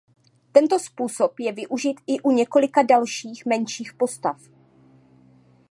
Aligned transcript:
Tento 0.51 0.79
způsob 0.79 1.39
je 1.39 1.51
využit 1.51 1.95
i 2.07 2.19
u 2.19 2.31
několika 2.31 2.81
dalších 2.83 3.45
menších 3.45 3.93
postav. 3.93 4.41